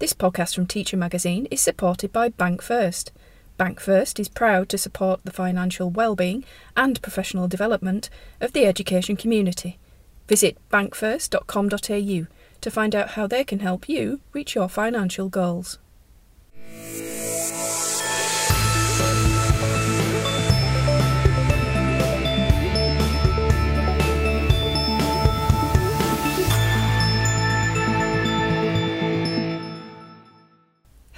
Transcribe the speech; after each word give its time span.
This 0.00 0.14
podcast 0.14 0.54
from 0.54 0.66
Teacher 0.66 0.96
Magazine 0.96 1.44
is 1.50 1.60
supported 1.60 2.10
by 2.10 2.30
Bank 2.30 2.62
First. 2.62 3.12
Bank 3.58 3.78
First 3.80 4.18
is 4.18 4.30
proud 4.30 4.70
to 4.70 4.78
support 4.78 5.20
the 5.24 5.30
financial 5.30 5.90
well-being 5.90 6.42
and 6.74 7.02
professional 7.02 7.48
development 7.48 8.08
of 8.40 8.54
the 8.54 8.64
education 8.64 9.14
community. 9.14 9.78
Visit 10.26 10.56
bankfirst.com.au 10.70 12.26
to 12.62 12.70
find 12.70 12.94
out 12.94 13.10
how 13.10 13.26
they 13.26 13.44
can 13.44 13.58
help 13.58 13.90
you 13.90 14.20
reach 14.32 14.54
your 14.54 14.70
financial 14.70 15.28
goals. 15.28 15.78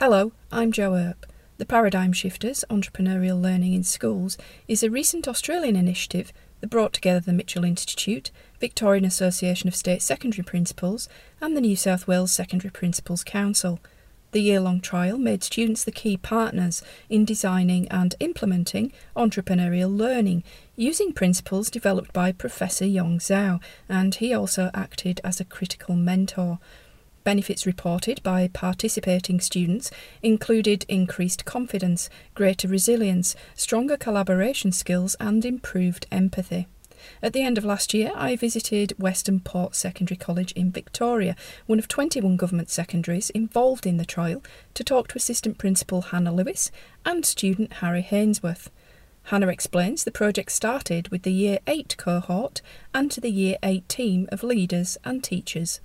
Hello, 0.05 0.33
I'm 0.51 0.73
Jo 0.73 0.97
Earp. 0.97 1.27
The 1.59 1.65
Paradigm 1.65 2.13
Shifters 2.13 2.65
Entrepreneurial 2.69 3.41
Learning 3.41 3.73
in 3.73 3.85
Schools 3.85 4.37
is 4.67 4.83
a 4.83 4.91
recent 4.91 5.29
Australian 5.29 5.77
initiative 5.77 6.33
that 6.61 6.71
brought 6.71 6.93
together 6.93 7.21
the 7.21 7.33
Mitchell 7.33 7.63
Institute, 7.63 8.33
Victorian 8.59 9.05
Association 9.05 9.69
of 9.69 9.77
State 9.77 10.03
Secondary 10.03 10.43
Principals, 10.43 11.09
and 11.41 11.57
the 11.57 11.61
New 11.61 11.77
South 11.77 12.09
Wales 12.09 12.33
Secondary 12.33 12.73
Principals 12.73 13.23
Council. 13.23 13.79
The 14.33 14.43
year 14.43 14.59
long 14.59 14.81
trial 14.81 15.19
made 15.19 15.45
students 15.45 15.85
the 15.85 15.93
key 15.93 16.17
partners 16.17 16.83
in 17.09 17.25
designing 17.25 17.87
and 17.87 18.17
implementing 18.19 18.93
entrepreneurial 19.15 19.97
learning 19.97 20.43
using 20.75 21.13
principles 21.13 21.71
developed 21.71 22.13
by 22.13 22.33
Professor 22.33 22.87
Yong 22.87 23.21
Zhao, 23.21 23.61
and 23.89 24.17
he 24.17 24.35
also 24.35 24.69
acted 24.75 25.21
as 25.23 25.39
a 25.39 25.45
critical 25.45 25.95
mentor. 25.95 26.59
Benefits 27.25 27.67
reported 27.67 28.21
by 28.25 28.49
participating 28.49 29.39
students 29.39 29.93
included 30.23 30.85
increased 30.89 31.45
confidence, 31.45 32.11
greater 32.35 32.67
resilience, 32.67 33.37
stronger 33.55 33.97
collaboration 33.97 34.73
skills, 34.73 35.15
and 35.21 35.45
improved 35.45 36.07
empathy. 36.11 36.67
At 37.23 37.33
the 37.33 37.43
end 37.43 37.59
of 37.59 37.65
last 37.65 37.95
year, 37.95 38.11
I 38.15 38.35
visited 38.35 38.99
Western 38.99 39.39
Port 39.39 39.77
Secondary 39.77 40.17
College 40.17 40.51
in 40.53 40.73
Victoria, 40.73 41.37
one 41.67 41.79
of 41.79 41.87
21 41.87 42.37
government 42.37 42.71
secondaries 42.71 43.31
involved 43.31 43.87
in 43.87 43.99
the 43.99 44.05
trial, 44.05 44.43
to 44.75 44.83
talk 44.83 45.09
to 45.09 45.17
Assistant 45.17 45.59
Principal 45.59 46.03
Hannah 46.03 46.35
Lewis 46.35 46.73
and 47.05 47.25
student 47.25 47.75
Harry 47.75 48.03
Hainsworth. 48.03 48.69
Hannah 49.25 49.49
explains 49.49 50.03
the 50.03 50.11
project 50.11 50.51
started 50.51 51.09
with 51.09 51.23
the 51.23 51.33
Year 51.33 51.61
8 51.69 51.97
cohort 51.97 52.63
and 52.93 53.13
to 53.13 53.21
the 53.21 53.31
Year 53.31 53.57
8 53.63 53.89
team 53.89 54.29
of 54.33 54.43
leaders 54.43 54.99
and 55.05 55.23
teachers 55.23 55.81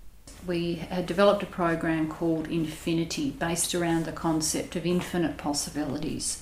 we 0.48 0.76
had 0.76 1.06
developed 1.06 1.44
a 1.44 1.48
program 1.48 2.08
called 2.10 2.48
Infinity 2.48 3.32
based 3.32 3.76
around 3.76 4.06
the 4.06 4.12
concept 4.12 4.76
of 4.76 4.86
infinite 4.86 5.38
possibilities, 5.38 6.42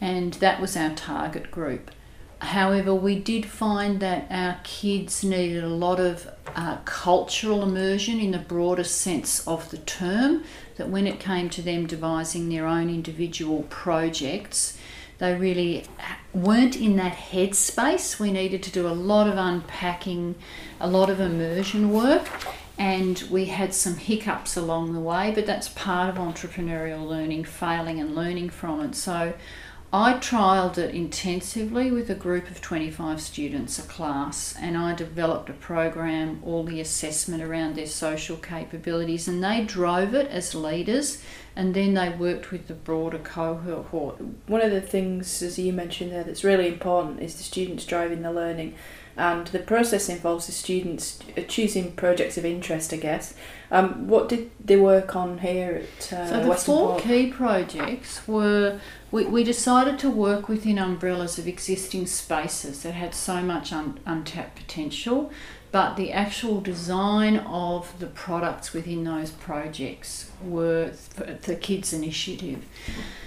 and 0.00 0.34
that 0.34 0.60
was 0.60 0.76
our 0.76 0.94
target 0.94 1.50
group. 1.50 1.90
However, 2.40 2.94
we 2.94 3.18
did 3.18 3.46
find 3.46 3.98
that 4.00 4.26
our 4.30 4.60
kids 4.62 5.24
needed 5.24 5.64
a 5.64 5.68
lot 5.68 5.98
of 5.98 6.28
uh, 6.54 6.78
cultural 6.84 7.62
immersion 7.62 8.20
in 8.20 8.30
the 8.30 8.38
broader 8.38 8.84
sense 8.84 9.46
of 9.46 9.70
the 9.70 9.78
term, 9.78 10.44
that 10.76 10.88
when 10.88 11.06
it 11.06 11.18
came 11.18 11.50
to 11.50 11.62
them 11.62 11.86
devising 11.86 12.48
their 12.48 12.66
own 12.66 12.88
individual 12.90 13.64
projects, 13.64 14.78
they 15.18 15.34
really 15.34 15.84
weren't 16.32 16.76
in 16.76 16.94
that 16.96 17.16
headspace. 17.16 18.20
We 18.20 18.30
needed 18.30 18.62
to 18.62 18.70
do 18.70 18.86
a 18.86 18.94
lot 18.94 19.26
of 19.26 19.36
unpacking, 19.36 20.36
a 20.78 20.88
lot 20.88 21.10
of 21.10 21.18
immersion 21.18 21.90
work, 21.90 22.28
and 22.78 23.22
we 23.28 23.46
had 23.46 23.74
some 23.74 23.96
hiccups 23.96 24.56
along 24.56 24.92
the 24.92 25.00
way, 25.00 25.32
but 25.34 25.46
that's 25.46 25.68
part 25.68 26.08
of 26.08 26.14
entrepreneurial 26.14 27.06
learning, 27.06 27.44
failing 27.44 28.00
and 28.00 28.14
learning 28.14 28.50
from 28.50 28.80
it. 28.80 28.94
So 28.94 29.34
I 29.92 30.12
trialled 30.14 30.76
it 30.76 30.94
intensively 30.94 31.90
with 31.90 32.10
a 32.10 32.14
group 32.14 32.50
of 32.50 32.60
25 32.60 33.22
students, 33.22 33.78
a 33.78 33.82
class, 33.82 34.54
and 34.60 34.76
I 34.76 34.94
developed 34.94 35.48
a 35.48 35.54
program, 35.54 36.40
all 36.44 36.62
the 36.62 36.80
assessment 36.80 37.42
around 37.42 37.74
their 37.74 37.86
social 37.86 38.36
capabilities, 38.36 39.26
and 39.26 39.42
they 39.42 39.64
drove 39.64 40.14
it 40.14 40.30
as 40.30 40.54
leaders, 40.54 41.22
and 41.56 41.74
then 41.74 41.94
they 41.94 42.10
worked 42.10 42.52
with 42.52 42.68
the 42.68 42.74
broader 42.74 43.18
cohort. 43.18 44.20
One 44.46 44.60
of 44.60 44.70
the 44.70 44.82
things, 44.82 45.42
as 45.42 45.58
you 45.58 45.72
mentioned 45.72 46.12
there, 46.12 46.22
that's 46.22 46.44
really 46.44 46.68
important 46.68 47.20
is 47.20 47.36
the 47.36 47.42
students 47.42 47.86
driving 47.86 48.20
the 48.20 48.32
learning 48.32 48.74
and 49.18 49.48
the 49.48 49.58
process 49.58 50.08
involves 50.08 50.46
the 50.46 50.52
students 50.52 51.18
choosing 51.48 51.92
projects 51.92 52.38
of 52.38 52.44
interest, 52.44 52.92
I 52.92 52.96
guess. 52.98 53.34
Um, 53.70 54.06
what 54.08 54.28
did 54.28 54.50
they 54.64 54.76
work 54.76 55.14
on 55.16 55.38
here 55.38 55.82
at 55.82 56.12
uh, 56.12 56.26
So 56.26 56.40
the 56.40 56.48
Western 56.48 56.74
four 56.74 56.88
Port? 56.92 57.02
key 57.02 57.30
projects 57.30 58.26
were 58.26 58.80
we, 59.10 59.24
we 59.24 59.42
decided 59.42 59.98
to 60.00 60.10
work 60.10 60.48
within 60.48 60.78
umbrellas 60.78 61.38
of 61.38 61.48
existing 61.48 62.06
spaces 62.06 62.82
that 62.82 62.92
had 62.92 63.14
so 63.14 63.42
much 63.42 63.72
un, 63.72 63.98
untapped 64.06 64.56
potential, 64.56 65.30
but 65.70 65.96
the 65.96 66.12
actual 66.12 66.60
design 66.60 67.38
of 67.38 67.98
the 67.98 68.06
products 68.06 68.72
within 68.72 69.04
those 69.04 69.30
projects 69.30 70.30
were 70.42 70.92
th- 71.16 71.42
the 71.42 71.56
kids' 71.56 71.92
initiative. 71.92 72.64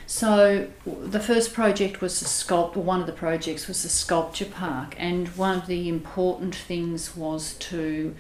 So 0.07 0.67
the 0.85 1.19
first 1.19 1.53
project 1.53 2.01
was 2.01 2.19
the 2.19 2.25
sculpt. 2.25 2.75
One 2.75 2.99
of 2.99 3.07
the 3.07 3.13
projects 3.13 3.67
was 3.67 3.83
the 3.83 3.89
sculpture 3.89 4.45
park, 4.45 4.95
and 4.97 5.27
one 5.29 5.57
of 5.59 5.67
the 5.67 5.87
important 5.87 6.53
things 6.53 7.15
was 7.15 7.53
to 7.55 8.13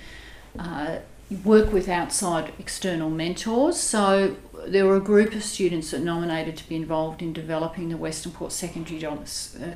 uh, 0.57 0.99
work 1.43 1.73
with 1.73 1.89
outside 1.89 2.53
external 2.59 3.09
mentors. 3.09 3.77
So 3.77 4.35
there 4.67 4.85
were 4.85 4.97
a 4.97 5.01
group 5.01 5.33
of 5.33 5.43
students 5.43 5.91
that 5.91 6.01
nominated 6.01 6.57
to 6.57 6.69
be 6.69 6.75
involved 6.75 7.21
in 7.21 7.33
developing 7.33 7.89
the 7.89 7.97
Western 7.97 8.31
Port 8.31 8.51
Secondary 8.51 9.03
uh, 9.03 9.15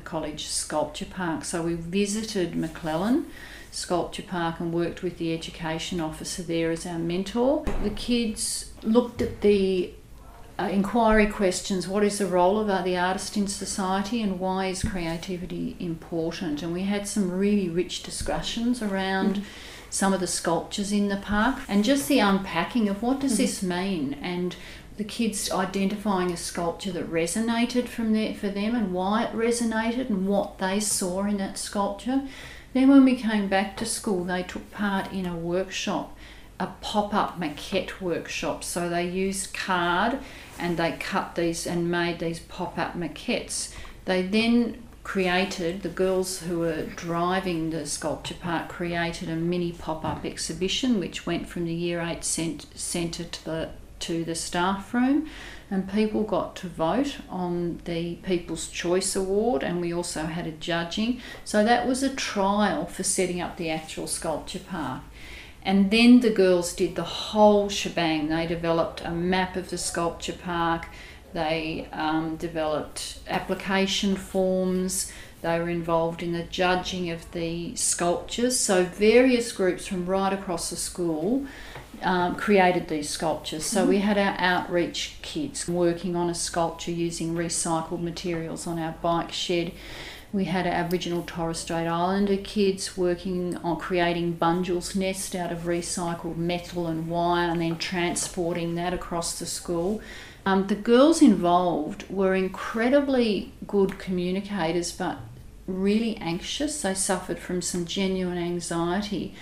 College 0.04 0.46
Sculpture 0.46 1.06
Park. 1.06 1.44
So 1.44 1.62
we 1.62 1.74
visited 1.74 2.52
McClelland 2.52 3.24
Sculpture 3.76 4.22
Park 4.22 4.58
and 4.58 4.72
worked 4.72 5.02
with 5.02 5.18
the 5.18 5.34
education 5.34 6.00
officer 6.00 6.42
there 6.42 6.70
as 6.70 6.86
our 6.86 6.98
mentor. 6.98 7.62
The 7.82 7.90
kids 7.90 8.72
looked 8.82 9.20
at 9.20 9.42
the 9.42 9.92
uh, 10.58 10.70
inquiry 10.72 11.26
questions 11.26 11.86
what 11.86 12.02
is 12.02 12.16
the 12.16 12.26
role 12.26 12.58
of 12.58 12.84
the 12.84 12.96
artist 12.96 13.36
in 13.36 13.46
society 13.46 14.22
and 14.22 14.40
why 14.40 14.68
is 14.68 14.82
creativity 14.82 15.76
important 15.78 16.62
and 16.62 16.72
we 16.72 16.84
had 16.84 17.06
some 17.06 17.30
really 17.30 17.68
rich 17.68 18.02
discussions 18.02 18.80
around 18.80 19.34
mm-hmm. 19.34 19.44
some 19.90 20.14
of 20.14 20.20
the 20.20 20.26
sculptures 20.26 20.92
in 20.92 21.08
the 21.08 21.16
park 21.18 21.58
and 21.68 21.84
just 21.84 22.08
the 22.08 22.20
unpacking 22.20 22.88
of 22.88 23.02
what 23.02 23.20
does 23.20 23.32
mm-hmm. 23.32 23.42
this 23.42 23.62
mean 23.62 24.14
and 24.22 24.56
the 24.96 25.04
kids 25.04 25.50
identifying 25.50 26.30
a 26.30 26.36
sculpture 26.38 26.92
that 26.92 27.12
resonated 27.12 27.86
from 27.86 28.14
there 28.14 28.32
for 28.32 28.48
them 28.48 28.74
and 28.74 28.94
why 28.94 29.24
it 29.24 29.32
resonated 29.34 30.08
and 30.08 30.26
what 30.26 30.56
they 30.56 30.80
saw 30.80 31.24
in 31.24 31.36
that 31.36 31.58
sculpture 31.58 32.22
then 32.76 32.88
when 32.88 33.04
we 33.04 33.16
came 33.16 33.48
back 33.48 33.76
to 33.76 33.86
school 33.86 34.24
they 34.24 34.42
took 34.42 34.70
part 34.70 35.12
in 35.12 35.26
a 35.26 35.36
workshop 35.36 36.16
a 36.58 36.68
pop-up 36.80 37.38
maquette 37.38 38.00
workshop. 38.00 38.64
So 38.64 38.88
they 38.88 39.08
used 39.08 39.52
card 39.52 40.18
and 40.58 40.76
they 40.76 40.92
cut 40.92 41.34
these 41.34 41.66
and 41.66 41.90
made 41.90 42.18
these 42.18 42.40
pop-up 42.40 42.94
maquettes. 42.94 43.74
They 44.06 44.22
then 44.22 44.82
created 45.02 45.82
the 45.82 45.88
girls 45.88 46.40
who 46.40 46.60
were 46.60 46.82
driving 46.82 47.70
the 47.70 47.86
sculpture 47.86 48.34
park 48.34 48.68
created 48.68 49.28
a 49.28 49.36
mini 49.36 49.70
pop-up 49.70 50.24
exhibition 50.24 50.98
which 50.98 51.24
went 51.24 51.48
from 51.48 51.64
the 51.64 51.74
year 51.74 52.00
8 52.00 52.24
cent- 52.24 52.66
centre 52.74 53.22
to 53.22 53.44
the 53.44 53.68
to 54.00 54.24
the 54.24 54.34
staff 54.34 54.92
room 54.92 55.28
and 55.70 55.90
people 55.90 56.22
got 56.22 56.54
to 56.56 56.68
vote 56.68 57.16
on 57.28 57.80
the 57.84 58.14
People's 58.16 58.68
Choice 58.68 59.16
Award 59.16 59.62
and 59.62 59.80
we 59.80 59.92
also 59.92 60.24
had 60.24 60.46
a 60.46 60.52
judging 60.52 61.20
so 61.44 61.64
that 61.64 61.86
was 61.86 62.02
a 62.02 62.14
trial 62.14 62.86
for 62.86 63.02
setting 63.02 63.40
up 63.40 63.56
the 63.56 63.70
actual 63.70 64.06
sculpture 64.06 64.60
park 64.60 65.02
and 65.66 65.90
then 65.90 66.20
the 66.20 66.30
girls 66.30 66.72
did 66.72 66.94
the 66.94 67.02
whole 67.02 67.68
shebang. 67.68 68.28
They 68.28 68.46
developed 68.46 69.02
a 69.04 69.10
map 69.10 69.56
of 69.56 69.68
the 69.68 69.76
sculpture 69.76 70.32
park, 70.32 70.86
they 71.32 71.88
um, 71.92 72.36
developed 72.36 73.18
application 73.28 74.14
forms, 74.14 75.12
they 75.42 75.58
were 75.58 75.68
involved 75.68 76.22
in 76.22 76.32
the 76.32 76.44
judging 76.44 77.10
of 77.10 77.30
the 77.32 77.74
sculptures. 77.74 78.58
So, 78.58 78.84
various 78.84 79.50
groups 79.50 79.88
from 79.88 80.06
right 80.06 80.32
across 80.32 80.70
the 80.70 80.76
school 80.76 81.46
um, 82.02 82.36
created 82.36 82.88
these 82.88 83.08
sculptures. 83.08 83.64
So, 83.64 83.80
mm-hmm. 83.80 83.88
we 83.90 83.98
had 83.98 84.18
our 84.18 84.34
outreach 84.38 85.16
kids 85.22 85.68
working 85.68 86.16
on 86.16 86.30
a 86.30 86.34
sculpture 86.34 86.90
using 86.90 87.34
recycled 87.34 88.02
materials 88.02 88.66
on 88.66 88.78
our 88.78 88.94
bike 89.02 89.32
shed 89.32 89.72
we 90.36 90.44
had 90.44 90.66
our 90.66 90.72
Aboriginal 90.72 91.22
Torres 91.26 91.60
Strait 91.60 91.86
Islander 91.86 92.36
kids 92.36 92.94
working 92.96 93.56
on 93.58 93.78
creating 93.78 94.32
bundles 94.32 94.94
nest 94.94 95.34
out 95.34 95.50
of 95.50 95.60
recycled 95.60 96.36
metal 96.36 96.86
and 96.86 97.08
wire 97.08 97.50
and 97.50 97.60
then 97.60 97.78
transporting 97.78 98.74
that 98.74 98.92
across 98.92 99.38
the 99.38 99.46
school. 99.46 100.00
Um, 100.44 100.66
the 100.66 100.74
girls 100.74 101.22
involved 101.22 102.04
were 102.10 102.34
incredibly 102.34 103.52
good 103.66 103.98
communicators 103.98 104.92
but 104.92 105.18
really 105.66 106.16
anxious. 106.18 106.82
They 106.82 106.94
suffered 106.94 107.38
from 107.38 107.62
some 107.62 107.86
genuine 107.86 108.38
anxiety. 108.38 109.34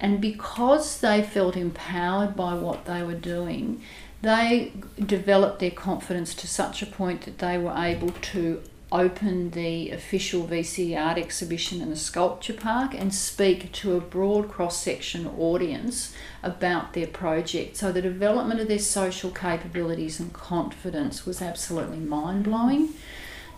And 0.00 0.20
because 0.20 1.00
they 1.00 1.22
felt 1.22 1.56
empowered 1.56 2.34
by 2.34 2.54
what 2.54 2.86
they 2.86 3.02
were 3.02 3.14
doing, 3.14 3.82
they 4.22 4.72
developed 4.98 5.60
their 5.60 5.70
confidence 5.70 6.34
to 6.34 6.46
such 6.46 6.82
a 6.82 6.86
point 6.86 7.22
that 7.22 7.38
they 7.38 7.58
were 7.58 7.74
able 7.76 8.10
to 8.10 8.62
open 8.92 9.50
the 9.50 9.90
official 9.90 10.46
VC 10.46 10.98
art 11.00 11.16
exhibition 11.16 11.80
in 11.80 11.90
the 11.90 11.96
sculpture 11.96 12.52
park 12.52 12.92
and 12.92 13.14
speak 13.14 13.70
to 13.70 13.96
a 13.96 14.00
broad 14.00 14.50
cross 14.50 14.82
section 14.82 15.26
audience 15.38 16.12
about 16.42 16.92
their 16.92 17.06
project. 17.06 17.76
So 17.76 17.92
the 17.92 18.02
development 18.02 18.60
of 18.60 18.68
their 18.68 18.80
social 18.80 19.30
capabilities 19.30 20.18
and 20.18 20.32
confidence 20.32 21.24
was 21.24 21.40
absolutely 21.40 21.98
mind 21.98 22.44
blowing. 22.44 22.94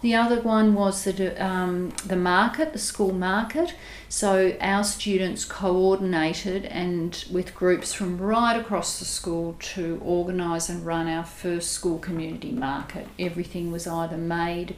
The 0.02 0.16
other 0.16 0.40
one 0.40 0.74
was 0.74 1.04
the, 1.04 1.42
um, 1.42 1.90
the 2.04 2.16
market, 2.16 2.72
the 2.72 2.78
school 2.78 3.12
market. 3.12 3.74
So 4.08 4.56
our 4.60 4.82
students 4.82 5.44
coordinated 5.44 6.64
and 6.64 7.24
with 7.30 7.54
groups 7.54 7.94
from 7.94 8.18
right 8.18 8.60
across 8.60 8.98
the 8.98 9.04
school 9.04 9.56
to 9.74 10.00
organise 10.04 10.68
and 10.68 10.84
run 10.84 11.06
our 11.06 11.24
first 11.24 11.70
school 11.70 12.00
community 12.00 12.50
market. 12.50 13.06
Everything 13.16 13.70
was 13.70 13.86
either 13.86 14.16
made, 14.16 14.74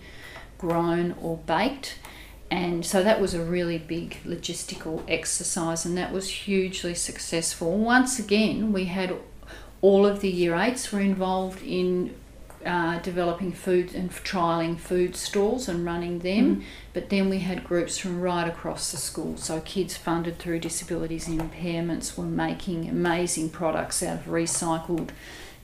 grown, 0.58 1.16
or 1.22 1.38
baked. 1.38 1.98
And 2.50 2.84
so 2.84 3.02
that 3.02 3.18
was 3.18 3.32
a 3.32 3.42
really 3.42 3.78
big 3.78 4.18
logistical 4.24 5.02
exercise, 5.08 5.86
and 5.86 5.96
that 5.96 6.12
was 6.12 6.28
hugely 6.28 6.94
successful. 6.94 7.78
Once 7.78 8.18
again, 8.18 8.72
we 8.72 8.84
had 8.84 9.16
all 9.80 10.06
of 10.06 10.20
the 10.20 10.30
year 10.30 10.54
eights 10.54 10.92
were 10.92 11.00
involved 11.00 11.62
in 11.62 12.14
uh, 12.64 12.98
developing 13.00 13.52
food 13.52 13.94
and 13.94 14.10
trialing 14.10 14.78
food 14.78 15.16
stalls 15.16 15.68
and 15.68 15.84
running 15.84 16.20
them. 16.20 16.56
Mm. 16.56 16.62
But 16.92 17.10
then 17.10 17.28
we 17.28 17.40
had 17.40 17.64
groups 17.64 17.98
from 17.98 18.20
right 18.20 18.48
across 18.48 18.90
the 18.90 18.96
school. 18.96 19.36
So 19.36 19.60
kids 19.60 19.96
funded 19.96 20.38
through 20.38 20.60
disabilities 20.60 21.28
and 21.28 21.40
impairments 21.40 22.16
were 22.16 22.24
making 22.24 22.88
amazing 22.88 23.50
products 23.50 24.02
out 24.02 24.20
of 24.20 24.24
recycled 24.26 25.10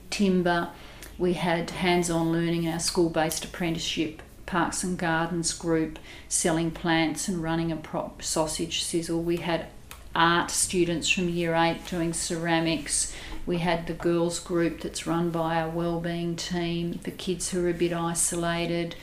timber. 0.09 0.69
We 1.17 1.33
had 1.33 1.69
hands 1.69 2.09
on 2.09 2.31
learning 2.31 2.63
in 2.63 2.73
our 2.73 2.79
school 2.79 3.09
based 3.09 3.45
apprenticeship 3.45 4.21
Parks 4.45 4.83
and 4.83 4.97
Gardens 4.97 5.53
group 5.53 5.97
selling 6.27 6.71
plants 6.71 7.29
and 7.29 7.41
running 7.41 7.71
a 7.71 7.77
prop 7.77 8.21
sausage 8.21 8.83
sizzle. 8.83 9.21
We 9.23 9.37
had 9.37 9.67
art 10.13 10.51
students 10.51 11.09
from 11.09 11.29
year 11.29 11.55
eight 11.55 11.85
doing 11.89 12.11
ceramics 12.11 13.15
we 13.45 13.57
had 13.57 13.87
the 13.87 13.93
girls 13.93 14.39
group 14.39 14.81
that's 14.81 15.07
run 15.07 15.31
by 15.31 15.59
our 15.61 15.69
wellbeing 15.69 16.35
team 16.35 16.99
for 16.99 17.11
kids 17.11 17.49
who 17.49 17.65
are 17.65 17.69
a 17.69 17.73
bit 17.73 17.93
isolated. 17.93 18.95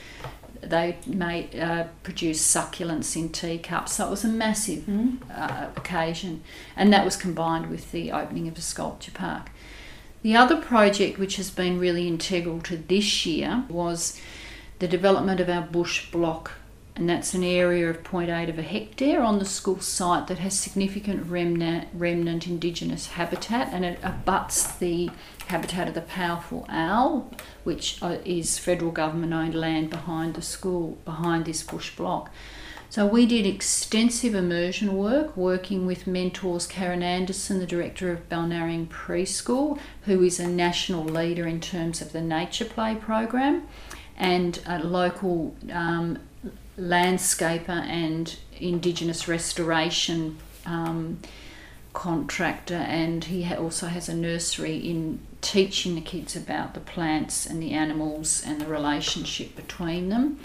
They 0.61 0.97
made 1.05 1.57
uh, 1.57 1.85
produce 2.03 2.41
succulents 2.41 3.15
in 3.15 3.29
teacups, 3.29 3.93
so 3.93 4.07
it 4.07 4.09
was 4.09 4.25
a 4.25 4.29
massive 4.29 4.83
mm. 4.83 5.17
uh, 5.33 5.69
occasion, 5.75 6.43
and 6.75 6.91
that 6.91 7.05
was 7.05 7.15
combined 7.15 7.69
with 7.69 7.91
the 7.91 8.11
opening 8.11 8.47
of 8.47 8.57
a 8.57 8.61
sculpture 8.61 9.11
park. 9.11 9.51
The 10.21 10.35
other 10.35 10.57
project, 10.57 11.17
which 11.17 11.37
has 11.37 11.49
been 11.49 11.79
really 11.79 12.07
integral 12.07 12.59
to 12.61 12.75
this 12.75 13.25
year, 13.25 13.63
was 13.69 14.19
the 14.79 14.87
development 14.87 15.39
of 15.39 15.49
our 15.49 15.61
bush 15.61 16.11
block 16.11 16.51
and 16.99 17.09
that's 17.09 17.33
an 17.33 17.45
area 17.45 17.89
of 17.89 18.03
0.8 18.03 18.49
of 18.49 18.59
a 18.59 18.61
hectare 18.61 19.23
on 19.23 19.39
the 19.39 19.45
school 19.45 19.79
site 19.79 20.27
that 20.27 20.39
has 20.39 20.59
significant 20.59 21.25
remnant, 21.31 21.87
remnant 21.93 22.45
indigenous 22.45 23.07
habitat 23.07 23.69
and 23.71 23.85
it 23.85 23.97
abuts 24.03 24.75
the 24.77 25.09
habitat 25.47 25.87
of 25.87 25.93
the 25.93 26.01
powerful 26.01 26.65
owl, 26.67 27.31
which 27.63 28.03
uh, 28.03 28.17
is 28.25 28.59
federal 28.59 28.91
government 28.91 29.31
owned 29.31 29.55
land 29.55 29.89
behind 29.89 30.33
the 30.33 30.41
school, 30.41 30.97
behind 31.05 31.45
this 31.45 31.63
bush 31.63 31.95
block. 31.95 32.29
So 32.89 33.05
we 33.05 33.25
did 33.25 33.45
extensive 33.45 34.35
immersion 34.35 34.97
work, 34.97 35.37
working 35.37 35.85
with 35.85 36.05
mentors 36.05 36.67
Karen 36.67 37.01
Anderson, 37.01 37.59
the 37.59 37.65
director 37.65 38.11
of 38.11 38.27
Balnarring 38.27 38.87
Preschool, 38.87 39.79
who 40.03 40.21
is 40.21 40.37
a 40.37 40.47
national 40.47 41.05
leader 41.05 41.47
in 41.47 41.61
terms 41.61 42.01
of 42.01 42.11
the 42.11 42.21
nature 42.21 42.65
play 42.65 42.95
program, 42.95 43.67
and 44.17 44.59
a 44.65 44.83
local 44.83 45.55
um, 45.71 46.19
landscaper 46.79 47.69
and 47.69 48.37
Indigenous 48.57 49.27
restoration 49.27 50.37
um, 50.65 51.19
contractor, 51.93 52.75
and 52.75 53.25
he 53.25 53.43
ha- 53.43 53.55
also 53.55 53.87
has 53.87 54.07
a 54.09 54.15
nursery 54.15 54.77
in 54.77 55.19
teaching 55.41 55.95
the 55.95 56.01
kids 56.01 56.35
about 56.35 56.73
the 56.73 56.79
plants 56.79 57.45
and 57.45 57.61
the 57.61 57.71
animals 57.71 58.43
and 58.45 58.61
the 58.61 58.65
relationship 58.65 59.55
between 59.55 60.09
them. 60.09 60.39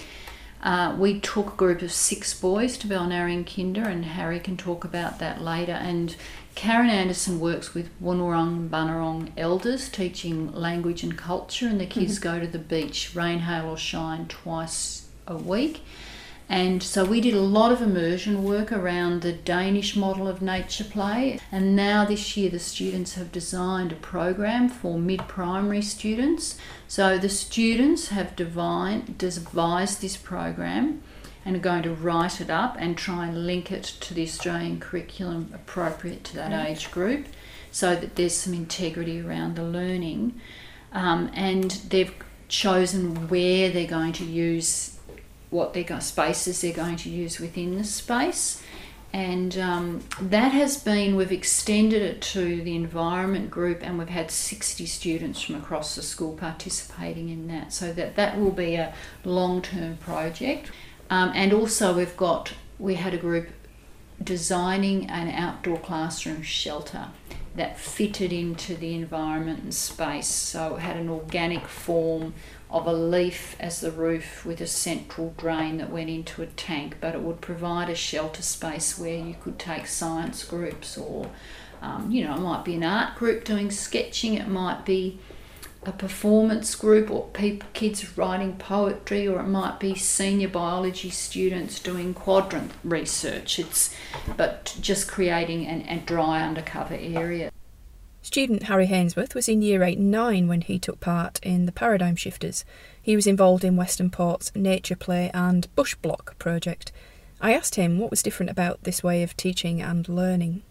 Uh, 0.63 0.97
we 0.99 1.21
took 1.21 1.53
a 1.53 1.57
group 1.57 1.83
of 1.83 1.93
six 1.93 2.33
boys 2.33 2.79
to 2.79 2.87
Balnarring 2.87 3.45
Kinder, 3.45 3.83
and 3.83 4.05
Harry 4.05 4.41
can 4.41 4.57
talk 4.57 4.83
about 4.83 5.19
that 5.19 5.43
later. 5.43 5.73
And 5.73 6.17
Karen 6.55 6.89
Anderson 6.89 7.39
works 7.39 7.75
with 7.75 7.91
Woonwurrung 8.03 8.71
Bunurong 8.71 9.33
elders, 9.37 9.91
teaching 9.91 10.53
language 10.55 11.03
and 11.03 11.19
culture, 11.19 11.69
and 11.69 11.79
the 11.79 11.87
kids 11.87 12.19
mm-hmm. 12.19 12.23
go 12.23 12.41
to 12.41 12.47
the 12.47 12.59
beach, 12.59 13.15
rain, 13.15 13.41
hail, 13.41 13.69
or 13.69 13.77
shine, 13.77 14.27
twice 14.27 15.07
a 15.27 15.37
week. 15.37 15.83
And 16.49 16.83
so 16.83 17.05
we 17.05 17.21
did 17.21 17.35
a 17.35 17.41
lot 17.41 17.73
of 17.73 17.81
immersion 17.81 18.45
work 18.45 18.71
around 18.71 19.23
the 19.23 19.33
Danish 19.33 19.97
model 19.97 20.29
of 20.29 20.43
nature 20.43 20.85
play. 20.85 21.41
And 21.51 21.75
now 21.75 22.05
this 22.05 22.37
year, 22.37 22.51
the 22.51 22.59
students 22.59 23.15
have 23.15 23.33
designed 23.33 23.93
a 23.93 23.97
program 23.97 24.69
for 24.69 24.99
mid 24.99 25.27
primary 25.27 25.83
students. 25.83 26.59
So 26.87 27.17
the 27.19 27.31
students 27.31 28.09
have 28.09 28.37
divine, 28.37 29.15
devised 29.17 30.01
this 30.01 30.17
program 30.17 31.03
and 31.45 31.57
are 31.57 31.61
going 31.61 31.83
to 31.83 31.95
write 31.95 32.41
it 32.41 32.51
up 32.51 32.77
and 32.79 32.97
try 32.97 33.27
and 33.27 33.47
link 33.47 33.71
it 33.71 33.83
to 33.83 34.15
the 34.15 34.23
Australian 34.23 34.81
curriculum 34.81 35.51
appropriate 35.55 36.25
to 36.25 36.37
that 36.37 36.53
right. 36.53 36.71
age 36.71 36.91
group 36.91 37.27
so 37.71 37.95
that 37.97 38.17
there's 38.17 38.35
some 38.35 38.55
integrity 38.55 39.21
around 39.21 39.57
the 39.57 39.65
learning. 39.65 40.41
Um, 40.93 41.31
and 41.35 41.71
they've 41.89 42.15
chosen 42.49 43.29
where 43.29 43.71
they're 43.71 43.87
going 43.87 44.13
to 44.13 44.25
use 44.25 44.99
what 45.55 45.73
they 45.73 45.85
their 45.85 46.01
spaces 46.01 46.61
they're 46.61 46.73
going 46.73 46.97
to 46.97 47.09
use 47.09 47.39
within 47.39 47.79
the 47.79 47.85
space. 47.85 48.61
And 49.13 49.57
um, 49.57 50.01
that 50.21 50.51
has 50.51 50.83
been, 50.83 51.15
we've 51.15 51.31
extended 51.31 52.03
it 52.03 52.21
to 52.23 52.63
the 52.63 52.75
environment 52.75 53.49
group, 53.49 53.79
and 53.81 53.97
we've 53.97 54.09
had 54.09 54.33
60 54.33 54.85
students 54.87 55.41
from 55.41 55.55
across 55.55 55.95
the 55.95 56.03
school 56.03 56.37
participating 56.37 57.29
in 57.29 57.47
that. 57.47 57.73
So 57.73 57.93
that, 57.93 58.17
that 58.17 58.41
will 58.41 58.51
be 58.51 58.75
a 58.75 58.93
long 59.25 59.63
term 59.63 59.99
project. 59.99 60.73
Um, 61.11 61.31
and 61.33 61.53
also, 61.53 61.97
we've 61.97 62.17
got, 62.17 62.55
we 62.81 62.97
had 62.97 63.15
a 63.15 63.19
group 63.19 63.51
designing 64.21 65.09
an 65.09 65.29
outdoor 65.29 65.79
classroom 65.79 66.43
shelter 66.43 67.11
that 67.55 67.79
fitted 67.79 68.33
into 68.33 68.75
the 68.75 68.95
environment 68.95 69.63
and 69.63 69.73
space. 69.73 70.27
So 70.27 70.75
it 70.75 70.81
had 70.81 70.97
an 70.97 71.09
organic 71.09 71.69
form 71.69 72.35
of 72.75 72.89
a 72.89 72.93
leaf 72.93 73.55
as 73.61 73.81
the 73.81 73.91
roof 73.93 74.45
with 74.45 74.61
a 74.61 74.67
central 74.67 75.33
drain 75.39 75.79
that 75.79 75.91
went 75.91 76.11
into 76.11 76.43
a 76.43 76.47
tank, 76.47 76.97
but 77.01 77.15
it 77.15 77.21
would 77.21 77.41
provide 77.41 77.89
a 77.89 77.95
shelter 77.95 78.43
space 78.43 78.99
where 78.99 79.17
you 79.17 79.37
could 79.41 79.61
take 79.61 79.87
science 79.87 80.43
groups 80.45 80.99
or, 80.99 81.31
um, 81.81 82.11
you 82.11 82.25
know, 82.25 82.35
it 82.35 82.41
might 82.41 82.65
be 82.65 82.75
an 82.75 82.83
art 82.83 83.15
group 83.15 83.45
doing 83.45 83.71
sketching, 83.71 84.35
it 84.35 84.49
might 84.49 84.85
be 84.85 85.21
a 85.87 85.93
performance 85.93 86.75
group 86.75 87.13
or 87.13 87.29
people, 87.29 87.69
kids 87.75 88.19
writing 88.19 88.57
poetry, 88.57 89.29
or 89.29 89.39
it 89.39 89.47
might 89.47 89.79
be 89.79 89.95
senior 89.95 90.49
biology 90.49 91.11
students 91.11 91.79
doing 91.79 92.13
quadrant 92.13 92.73
research. 92.83 93.61
It's 93.61 93.95
but 94.37 94.77
just 94.81 95.07
creating 95.07 95.67
an, 95.67 95.83
a 95.83 96.01
dry 96.01 96.43
undercover 96.43 96.97
area. 96.99 97.53
Student 98.25 98.63
Harry 98.65 98.87
Hainsworth 98.87 99.35
was 99.35 99.51
in 99.51 99.61
Year 99.61 99.83
8 99.83 99.99
and 99.99 100.11
9 100.11 100.49
when 100.49 100.63
he 100.63 100.79
took 100.79 100.99
part 100.99 101.39
in 101.43 101.67
the 101.67 101.73
Paradigm 101.73 102.17
Shifters. 102.17 102.65
He 103.01 103.15
was 103.15 103.27
involved 103.27 103.65
in 103.65 103.77
Western 103.77 104.09
Port's 104.09 104.51
Nature 104.55 104.97
Play 104.97 105.31
and 105.35 105.69
Bush 105.75 105.95
Block 105.97 106.39
project. 106.39 106.91
I 107.39 107.53
asked 107.53 107.75
him 107.75 107.99
what 107.99 108.11
was 108.11 108.23
different 108.23 108.49
about 108.49 108.83
this 108.85 109.03
way 109.03 109.23
of 109.23 109.37
teaching 109.37 109.83
and 109.83 110.09
learning. 110.09 110.63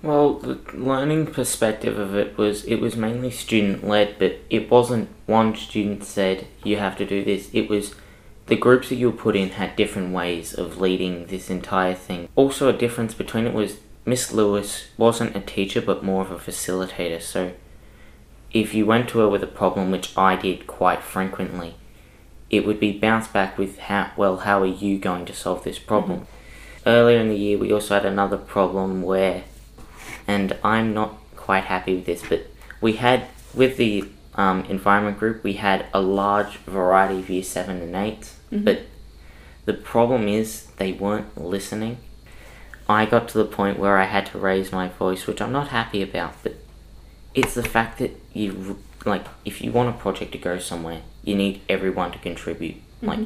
Well, 0.00 0.38
the 0.38 0.58
learning 0.72 1.26
perspective 1.26 1.98
of 1.98 2.16
it 2.16 2.38
was 2.38 2.64
it 2.64 2.76
was 2.76 2.96
mainly 2.96 3.30
student 3.30 3.86
led, 3.86 4.18
but 4.18 4.38
it 4.48 4.70
wasn't 4.70 5.10
one 5.26 5.54
student 5.54 6.04
said 6.04 6.46
you 6.64 6.78
have 6.78 6.96
to 6.96 7.04
do 7.04 7.22
this. 7.22 7.50
It 7.52 7.68
was 7.68 7.94
the 8.46 8.56
groups 8.56 8.88
that 8.88 8.96
you 8.96 9.10
were 9.10 9.16
put 9.16 9.36
in 9.36 9.50
had 9.50 9.76
different 9.76 10.14
ways 10.14 10.54
of 10.54 10.80
leading 10.80 11.26
this 11.26 11.50
entire 11.50 11.94
thing. 11.94 12.30
Also, 12.34 12.70
a 12.70 12.72
difference 12.72 13.12
between 13.12 13.46
it 13.46 13.52
was 13.52 13.76
Miss 14.04 14.32
Lewis 14.32 14.88
wasn't 14.98 15.36
a 15.36 15.40
teacher 15.40 15.80
but 15.80 16.02
more 16.02 16.22
of 16.22 16.30
a 16.30 16.36
facilitator, 16.36 17.20
so 17.20 17.52
if 18.52 18.74
you 18.74 18.84
went 18.84 19.08
to 19.10 19.20
her 19.20 19.28
with 19.28 19.42
a 19.42 19.46
problem, 19.46 19.90
which 19.90 20.16
I 20.16 20.36
did 20.36 20.66
quite 20.66 21.02
frequently, 21.02 21.74
it 22.50 22.66
would 22.66 22.78
be 22.78 22.98
bounced 22.98 23.32
back 23.32 23.56
with 23.56 23.78
how 23.78 24.10
well 24.16 24.38
how 24.38 24.60
are 24.62 24.66
you 24.66 24.98
going 24.98 25.24
to 25.26 25.34
solve 25.34 25.64
this 25.64 25.78
problem? 25.78 26.20
Mm-hmm. 26.20 26.88
Earlier 26.88 27.18
in 27.18 27.28
the 27.28 27.36
year 27.36 27.58
we 27.58 27.72
also 27.72 27.94
had 27.94 28.04
another 28.04 28.36
problem 28.36 29.02
where 29.02 29.44
and 30.26 30.56
I'm 30.62 30.92
not 30.92 31.16
quite 31.36 31.64
happy 31.64 31.94
with 31.94 32.06
this, 32.06 32.22
but 32.28 32.46
we 32.80 32.94
had 32.94 33.26
with 33.54 33.76
the 33.76 34.04
um, 34.34 34.64
environment 34.64 35.18
group 35.18 35.44
we 35.44 35.54
had 35.54 35.86
a 35.92 36.00
large 36.00 36.56
variety 36.58 37.18
of 37.18 37.30
year 37.30 37.42
seven 37.42 37.82
and 37.82 37.94
8 37.94 38.20
mm-hmm. 38.20 38.64
but 38.64 38.80
the 39.66 39.74
problem 39.74 40.26
is 40.26 40.68
they 40.78 40.92
weren't 40.92 41.36
listening 41.38 41.98
I 42.92 43.06
got 43.06 43.28
to 43.28 43.38
the 43.38 43.44
point 43.44 43.78
where 43.78 43.98
I 43.98 44.04
had 44.04 44.26
to 44.26 44.38
raise 44.38 44.72
my 44.72 44.88
voice, 44.88 45.26
which 45.26 45.40
I'm 45.40 45.52
not 45.52 45.68
happy 45.68 46.02
about, 46.02 46.34
but 46.42 46.56
it's 47.34 47.54
the 47.54 47.62
fact 47.62 47.98
that 47.98 48.18
you 48.32 48.78
like 49.04 49.24
if 49.44 49.60
you 49.62 49.72
want 49.72 49.94
a 49.94 49.98
project 49.98 50.32
to 50.32 50.38
go 50.38 50.58
somewhere, 50.58 51.02
you 51.24 51.34
need 51.34 51.60
everyone 51.68 52.12
to 52.12 52.18
contribute. 52.18 52.76
Mm-hmm. 52.76 53.06
Like 53.08 53.20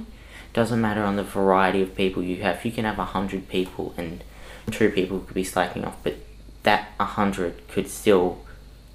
doesn't 0.53 0.81
matter 0.81 1.03
on 1.03 1.17
the 1.17 1.23
variety 1.23 1.83
of 1.83 1.95
people 1.95 2.23
you 2.23 2.43
have. 2.43 2.65
You 2.65 2.73
can 2.73 2.87
have 2.87 2.99
a 2.99 3.05
hundred 3.05 3.47
people 3.49 3.93
and 3.99 4.25
two 4.71 4.91
people 4.91 5.21
could 5.21 5.35
be 5.35 5.45
slacking 5.45 5.85
off, 5.85 5.97
but 6.03 6.17
that 6.63 6.89
a 6.99 7.05
hundred 7.05 7.69
could 7.69 7.89
still 7.89 8.41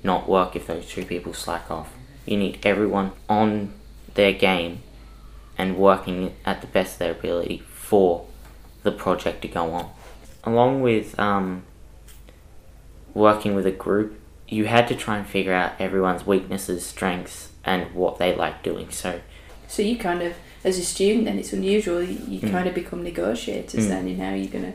not 0.03 0.27
work 0.27 0.55
if 0.55 0.65
those 0.65 0.87
two 0.87 1.05
people 1.05 1.33
slack 1.33 1.69
off. 1.69 1.93
You 2.25 2.37
need 2.37 2.65
everyone 2.65 3.11
on 3.29 3.73
their 4.15 4.33
game 4.33 4.81
and 5.55 5.77
working 5.77 6.35
at 6.45 6.61
the 6.61 6.67
best 6.67 6.93
of 6.93 6.99
their 6.99 7.11
ability 7.11 7.63
for 7.69 8.25
the 8.81 8.91
project 8.91 9.43
to 9.43 9.47
go 9.47 9.71
on. 9.71 9.91
Along 10.43 10.81
with 10.81 11.17
um, 11.19 11.63
working 13.13 13.55
with 13.55 13.65
a 13.65 13.71
group, 13.71 14.19
you 14.47 14.65
had 14.65 14.87
to 14.87 14.95
try 14.95 15.17
and 15.17 15.27
figure 15.27 15.53
out 15.53 15.73
everyone's 15.79 16.25
weaknesses, 16.25 16.85
strengths, 16.85 17.49
and 17.63 17.93
what 17.93 18.17
they 18.17 18.35
like 18.35 18.63
doing. 18.63 18.89
So, 18.89 19.21
So 19.67 19.81
you 19.81 19.97
kind 19.97 20.21
of, 20.21 20.33
as 20.63 20.77
a 20.77 20.83
student, 20.83 21.25
then 21.25 21.37
it's 21.39 21.53
unusual. 21.53 22.01
You, 22.03 22.17
you 22.27 22.39
Mm. 22.41 22.51
kind 22.51 22.67
of 22.67 22.73
become 22.75 23.03
negotiators 23.03 23.85
Mm. 23.85 23.89
then 23.89 24.07
in 24.07 24.19
how 24.19 24.33
you're 24.33 24.47
gonna, 24.51 24.73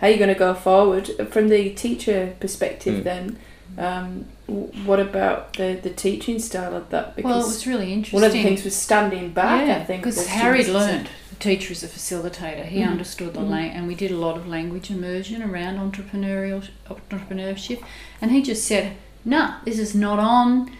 how 0.00 0.06
you're 0.06 0.18
gonna 0.18 0.34
go 0.34 0.54
forward 0.54 1.08
from 1.30 1.48
the 1.48 1.70
teacher 1.70 2.34
perspective. 2.40 3.00
Mm. 3.00 3.04
Then, 3.04 3.38
um, 3.76 4.24
w- 4.46 4.68
what 4.86 5.00
about 5.00 5.52
the 5.54 5.78
the 5.82 5.90
teaching 5.90 6.38
style 6.38 6.74
of 6.74 6.88
that? 6.90 7.16
Because 7.16 7.28
Well, 7.30 7.40
it 7.42 7.46
was 7.48 7.66
really 7.66 7.92
interesting. 7.92 8.20
one 8.20 8.24
of 8.24 8.32
the 8.32 8.42
things 8.42 8.64
was 8.64 8.74
standing 8.76 9.30
back. 9.30 9.66
yeah, 9.66 9.76
I 9.76 9.84
think 9.84 10.02
because 10.02 10.22
for 10.22 10.28
Harry 10.30 10.62
students 10.62 10.86
to- 10.86 10.92
learned. 10.92 11.08
Teacher 11.38 11.72
is 11.72 11.84
a 11.84 11.88
facilitator. 11.88 12.64
He 12.64 12.80
Mhm. 12.80 12.88
understood 12.88 13.34
the 13.34 13.40
Mhm. 13.40 13.50
lang- 13.50 13.70
and 13.70 13.86
we 13.86 13.94
did 13.94 14.10
a 14.10 14.16
lot 14.16 14.36
of 14.36 14.48
language 14.48 14.90
immersion 14.90 15.42
around 15.42 15.78
entrepreneurial 15.78 16.66
entrepreneurship. 16.88 17.80
And 18.20 18.32
he 18.32 18.42
just 18.42 18.64
said, 18.64 18.96
"Nah, 19.24 19.54
this 19.64 19.78
is 19.78 19.94
not 19.94 20.18
on. 20.18 20.70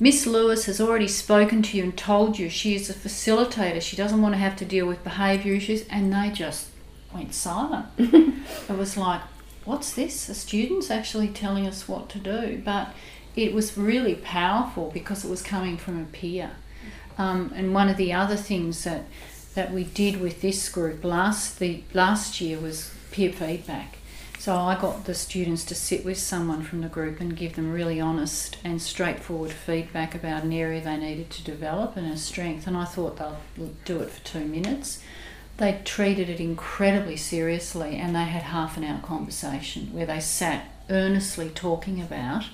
Miss 0.00 0.26
Lewis 0.26 0.66
has 0.66 0.80
already 0.80 1.08
spoken 1.08 1.62
to 1.62 1.76
you 1.76 1.82
and 1.84 1.96
told 1.96 2.38
you 2.38 2.48
she 2.48 2.74
is 2.74 2.88
a 2.90 2.94
facilitator. 2.94 3.80
She 3.80 3.96
doesn't 3.96 4.22
want 4.22 4.34
to 4.34 4.38
have 4.38 4.56
to 4.56 4.64
deal 4.64 4.86
with 4.86 5.04
behaviour 5.04 5.54
issues." 5.54 5.84
And 5.88 6.12
they 6.12 6.30
just 6.30 6.66
went 7.14 7.34
silent. 7.34 7.86
it 7.98 8.76
was 8.76 8.96
like, 8.96 9.20
"What's 9.64 9.92
this? 9.92 10.26
The 10.26 10.34
students 10.34 10.90
actually 10.90 11.28
telling 11.28 11.66
us 11.66 11.88
what 11.88 12.08
to 12.10 12.18
do?" 12.18 12.60
But 12.64 12.92
it 13.36 13.52
was 13.52 13.76
really 13.78 14.14
powerful 14.16 14.90
because 14.92 15.24
it 15.24 15.30
was 15.30 15.42
coming 15.42 15.76
from 15.76 16.00
a 16.00 16.04
peer. 16.04 16.50
Um, 17.18 17.52
and 17.54 17.74
one 17.74 17.88
of 17.88 17.96
the 17.96 18.12
other 18.12 18.36
things 18.36 18.84
that 18.84 19.04
that 19.58 19.72
we 19.72 19.82
did 19.82 20.20
with 20.20 20.40
this 20.40 20.68
group 20.68 21.02
last 21.02 21.58
the 21.58 21.82
last 21.92 22.40
year 22.40 22.56
was 22.56 22.94
peer 23.10 23.32
feedback. 23.32 23.96
So 24.38 24.54
I 24.54 24.80
got 24.80 25.04
the 25.04 25.14
students 25.14 25.64
to 25.64 25.74
sit 25.74 26.04
with 26.04 26.16
someone 26.16 26.62
from 26.62 26.80
the 26.80 26.86
group 26.86 27.18
and 27.18 27.36
give 27.36 27.56
them 27.56 27.72
really 27.72 28.00
honest 28.00 28.56
and 28.62 28.80
straightforward 28.80 29.50
feedback 29.50 30.14
about 30.14 30.44
an 30.44 30.52
area 30.52 30.80
they 30.80 30.96
needed 30.96 31.30
to 31.30 31.42
develop 31.42 31.96
and 31.96 32.06
a 32.06 32.16
strength. 32.16 32.68
And 32.68 32.76
I 32.76 32.84
thought 32.84 33.16
they'll 33.16 33.40
do 33.84 33.98
it 33.98 34.10
for 34.10 34.24
two 34.24 34.44
minutes. 34.44 35.02
They 35.56 35.80
treated 35.84 36.28
it 36.28 36.38
incredibly 36.38 37.16
seriously 37.16 37.96
and 37.96 38.14
they 38.14 38.26
had 38.26 38.42
half 38.44 38.76
an 38.76 38.84
hour 38.84 39.00
conversation 39.00 39.92
where 39.92 40.06
they 40.06 40.20
sat 40.20 40.70
earnestly 40.88 41.50
talking 41.50 42.00
about 42.00 42.44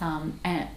um, 0.00 0.40
and 0.42 0.70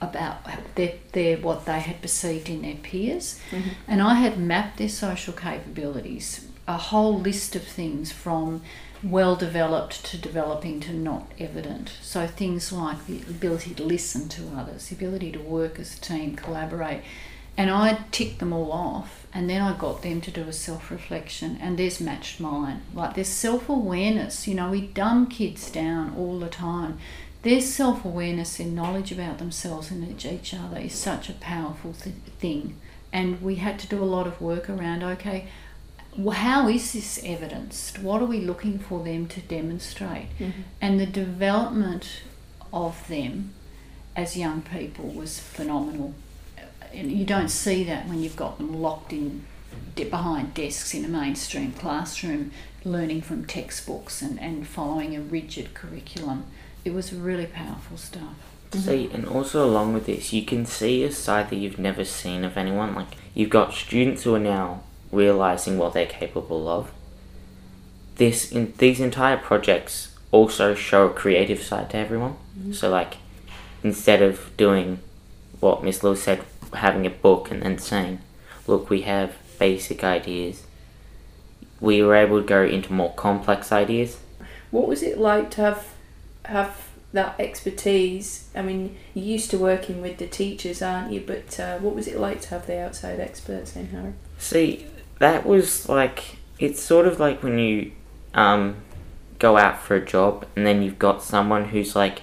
about 0.00 0.38
their, 0.74 0.94
their 1.12 1.36
what 1.36 1.66
they 1.66 1.80
had 1.80 2.00
perceived 2.00 2.48
in 2.48 2.62
their 2.62 2.76
peers. 2.76 3.38
Mhm. 3.50 3.62
And 3.86 4.02
I 4.02 4.14
had 4.14 4.38
mapped 4.38 4.78
their 4.78 4.88
social 4.88 5.32
capabilities, 5.32 6.46
a 6.66 6.76
whole 6.76 7.18
list 7.18 7.54
of 7.56 7.62
things 7.64 8.12
from 8.12 8.62
well 9.02 9.34
developed 9.34 10.04
to 10.04 10.18
developing 10.18 10.78
to 10.80 10.92
not 10.92 11.26
evident. 11.38 11.92
So 12.02 12.26
things 12.26 12.72
like 12.72 13.06
the 13.06 13.20
ability 13.22 13.74
to 13.74 13.82
listen 13.82 14.28
to 14.30 14.52
others, 14.56 14.88
the 14.88 14.94
ability 14.94 15.32
to 15.32 15.38
work 15.38 15.78
as 15.78 15.96
a 15.96 16.00
team, 16.00 16.36
collaborate. 16.36 17.02
And 17.56 17.70
I 17.70 18.04
ticked 18.10 18.38
them 18.38 18.52
all 18.52 18.72
off, 18.72 19.26
and 19.34 19.50
then 19.50 19.60
I 19.60 19.76
got 19.76 20.02
them 20.02 20.20
to 20.22 20.30
do 20.30 20.42
a 20.44 20.52
self 20.52 20.90
reflection, 20.90 21.58
and 21.60 21.78
theirs 21.78 22.00
matched 22.00 22.40
mine. 22.40 22.82
Like 22.94 23.14
there's 23.14 23.28
self 23.28 23.68
awareness, 23.68 24.46
you 24.46 24.54
know, 24.54 24.70
we 24.70 24.82
dumb 24.82 25.26
kids 25.26 25.70
down 25.70 26.14
all 26.16 26.38
the 26.38 26.48
time. 26.48 26.98
Their 27.42 27.60
self 27.60 28.04
awareness 28.04 28.60
and 28.60 28.74
knowledge 28.74 29.10
about 29.12 29.38
themselves 29.38 29.90
and 29.90 30.08
each 30.08 30.26
each 30.26 30.52
other 30.54 30.78
is 30.78 30.92
such 30.94 31.28
a 31.28 31.34
powerful 31.34 31.94
th- 31.94 32.14
thing. 32.38 32.76
And 33.12 33.40
we 33.42 33.56
had 33.56 33.78
to 33.80 33.88
do 33.88 34.02
a 34.02 34.04
lot 34.04 34.26
of 34.26 34.40
work 34.40 34.68
around 34.68 35.02
okay, 35.02 35.46
well, 36.16 36.36
how 36.36 36.68
is 36.68 36.92
this 36.92 37.20
evidenced? 37.24 37.98
What 38.00 38.20
are 38.20 38.26
we 38.26 38.40
looking 38.40 38.78
for 38.78 39.02
them 39.02 39.26
to 39.28 39.40
demonstrate? 39.40 40.26
Mhm. 40.38 40.52
And 40.80 41.00
the 41.00 41.06
development 41.06 42.22
of 42.72 43.06
them 43.08 43.52
as 44.16 44.36
young 44.36 44.62
people 44.62 45.06
was 45.06 45.38
phenomenal. 45.38 46.14
And 46.92 47.10
you 47.12 47.24
don't 47.24 47.48
see 47.48 47.84
that 47.84 48.08
when 48.08 48.22
you've 48.22 48.36
got 48.36 48.58
them 48.58 48.82
locked 48.82 49.12
in 49.12 49.44
behind 49.94 50.54
desks 50.54 50.94
in 50.94 51.04
a 51.04 51.08
mainstream 51.08 51.72
classroom, 51.72 52.50
learning 52.84 53.20
from 53.22 53.44
textbooks 53.44 54.22
and, 54.22 54.40
and 54.40 54.66
following 54.66 55.14
a 55.14 55.20
rigid 55.20 55.74
curriculum. 55.74 56.44
It 56.84 56.94
was 56.94 57.12
really 57.12 57.46
powerful 57.46 57.96
stuff. 57.96 58.34
See, 58.72 59.10
and 59.12 59.26
also 59.26 59.64
along 59.66 59.94
with 59.94 60.06
this, 60.06 60.32
you 60.32 60.44
can 60.44 60.64
see 60.64 61.02
a 61.02 61.10
side 61.10 61.50
that 61.50 61.56
you've 61.56 61.78
never 61.78 62.04
seen 62.04 62.44
of 62.44 62.56
anyone. 62.56 62.94
Like, 62.94 63.16
you've 63.34 63.50
got 63.50 63.74
students 63.74 64.22
who 64.22 64.34
are 64.34 64.38
now 64.38 64.82
realizing 65.10 65.76
what 65.76 65.92
they're 65.92 66.06
capable 66.06 66.68
of. 66.68 66.92
This 68.16 68.52
in 68.52 68.72
these 68.78 69.00
entire 69.00 69.36
projects 69.36 70.16
also 70.30 70.74
show 70.74 71.06
a 71.06 71.12
creative 71.12 71.62
side 71.62 71.90
to 71.90 71.96
everyone. 71.96 72.36
Mm-hmm. 72.56 72.72
So, 72.72 72.88
like, 72.90 73.16
instead 73.82 74.22
of 74.22 74.56
doing 74.56 75.00
what 75.58 75.82
Miss 75.82 76.04
Lewis 76.04 76.22
said, 76.22 76.44
having 76.74 77.06
a 77.06 77.10
book 77.10 77.50
and 77.50 77.62
then 77.62 77.78
saying, 77.78 78.20
"Look, 78.68 78.88
we 78.88 79.02
have 79.02 79.36
basic 79.58 80.04
ideas," 80.04 80.62
we 81.80 82.02
were 82.02 82.14
able 82.14 82.40
to 82.40 82.46
go 82.46 82.62
into 82.62 82.92
more 82.92 83.12
complex 83.14 83.72
ideas. 83.72 84.18
What 84.70 84.86
was 84.86 85.02
it 85.02 85.18
like 85.18 85.50
to 85.52 85.62
have 85.62 85.88
have 86.50 86.88
that 87.12 87.34
expertise? 87.40 88.48
I 88.54 88.62
mean, 88.62 88.96
you're 89.14 89.24
used 89.24 89.50
to 89.50 89.58
working 89.58 90.00
with 90.00 90.18
the 90.18 90.26
teachers, 90.26 90.82
aren't 90.82 91.12
you? 91.12 91.20
But 91.26 91.58
uh, 91.58 91.78
what 91.78 91.94
was 91.94 92.06
it 92.06 92.18
like 92.18 92.40
to 92.42 92.48
have 92.50 92.66
the 92.66 92.80
outside 92.80 93.18
experts 93.20 93.74
in, 93.76 93.88
Harry? 93.88 94.14
See, 94.38 94.86
that 95.18 95.46
was 95.46 95.88
like 95.88 96.36
it's 96.58 96.80
sort 96.82 97.06
of 97.06 97.18
like 97.18 97.42
when 97.42 97.58
you 97.58 97.92
um 98.34 98.76
go 99.38 99.56
out 99.56 99.80
for 99.80 99.96
a 99.96 100.04
job 100.04 100.46
and 100.54 100.66
then 100.66 100.82
you've 100.82 100.98
got 100.98 101.22
someone 101.22 101.66
who's 101.66 101.96
like 101.96 102.22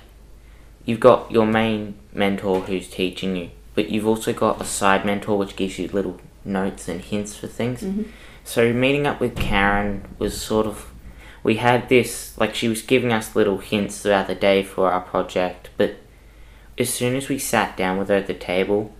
you've 0.85 0.99
got 0.99 1.31
your 1.31 1.45
main 1.45 1.95
mentor 2.13 2.61
who's 2.61 2.89
teaching 2.89 3.35
you, 3.35 3.49
but 3.75 3.89
you've 3.89 4.07
also 4.07 4.33
got 4.33 4.61
a 4.61 4.65
side 4.65 5.05
mentor 5.05 5.37
which 5.37 5.55
gives 5.55 5.77
you 5.79 5.87
little 5.87 6.19
notes 6.45 6.87
and 6.87 7.01
hints 7.01 7.35
for 7.35 7.47
things. 7.47 7.81
Mm-hmm. 7.81 8.03
So 8.43 8.71
meeting 8.71 9.05
up 9.05 9.19
with 9.19 9.35
Karen 9.35 10.07
was 10.17 10.39
sort 10.39 10.65
of 10.65 10.89
we 11.47 11.55
had 11.55 11.87
this 11.87 12.37
like 12.37 12.53
she 12.53 12.67
was 12.67 12.81
giving 12.81 13.13
us 13.13 13.33
little 13.33 13.59
hints 13.59 14.01
throughout 14.01 14.27
the 14.27 14.35
day 14.35 14.61
for 14.61 14.91
our 14.91 14.99
project, 14.99 15.69
but 15.77 15.95
as 16.77 16.93
soon 16.93 17.15
as 17.15 17.29
we 17.29 17.39
sat 17.39 17.77
down 17.77 17.97
with 17.97 18.09
her 18.09 18.15
at 18.15 18.27
the 18.27 18.33
table, 18.33 18.93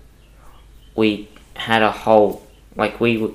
we 0.96 1.28
had 1.58 1.84
a 1.84 1.92
whole 1.92 2.48
like 2.78 3.02
we 3.02 3.18
were 3.18 3.34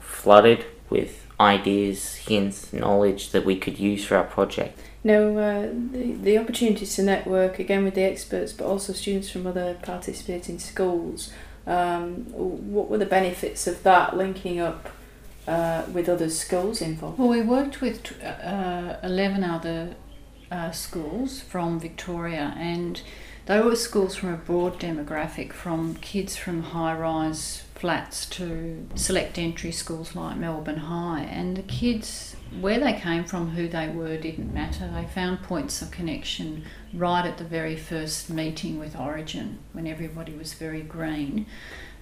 flooded 0.00 0.64
with 0.88 1.24
ideas, 1.38 2.16
hints, 2.16 2.72
knowledge 2.72 3.30
that 3.30 3.44
we 3.44 3.56
could 3.56 3.78
use 3.78 4.04
for 4.04 4.16
our 4.16 4.24
project. 4.24 4.76
Now, 5.04 5.28
uh, 5.38 5.68
the, 5.92 6.14
the 6.20 6.36
opportunities 6.36 6.96
to 6.96 7.04
network 7.04 7.60
again 7.60 7.84
with 7.84 7.94
the 7.94 8.02
experts, 8.02 8.52
but 8.52 8.64
also 8.64 8.92
students 8.92 9.30
from 9.30 9.46
other 9.46 9.78
participating 9.80 10.58
schools. 10.58 11.32
Um, 11.68 12.24
what 12.32 12.90
were 12.90 12.98
the 12.98 13.06
benefits 13.06 13.68
of 13.68 13.84
that 13.84 14.16
linking 14.16 14.58
up 14.58 14.90
uh, 15.46 15.84
with 15.92 16.08
other 16.08 16.30
schools 16.30 16.80
involved? 16.80 17.18
Well, 17.18 17.28
we 17.28 17.42
worked 17.42 17.80
with 17.80 18.12
uh, 18.22 18.96
11 19.02 19.44
other 19.44 19.94
uh, 20.50 20.70
schools 20.70 21.40
from 21.40 21.80
Victoria, 21.80 22.54
and 22.56 23.00
they 23.46 23.60
were 23.60 23.76
schools 23.76 24.16
from 24.16 24.32
a 24.32 24.36
broad 24.36 24.78
demographic 24.78 25.52
from 25.52 25.96
kids 25.96 26.36
from 26.36 26.62
high 26.62 26.94
rise 26.94 27.64
flats 27.74 28.26
to 28.26 28.86
select 28.94 29.38
entry 29.38 29.72
schools 29.72 30.14
like 30.14 30.36
Melbourne 30.36 30.76
High. 30.76 31.22
And 31.22 31.56
the 31.56 31.62
kids, 31.62 32.36
where 32.60 32.78
they 32.78 32.92
came 32.92 33.24
from, 33.24 33.50
who 33.50 33.68
they 33.68 33.88
were, 33.88 34.18
didn't 34.18 34.52
matter. 34.52 34.90
They 34.92 35.06
found 35.06 35.42
points 35.42 35.80
of 35.80 35.90
connection 35.90 36.64
right 36.92 37.24
at 37.24 37.38
the 37.38 37.44
very 37.44 37.76
first 37.76 38.28
meeting 38.28 38.78
with 38.78 38.94
Origin 38.94 39.60
when 39.72 39.86
everybody 39.86 40.34
was 40.34 40.52
very 40.52 40.82
green 40.82 41.46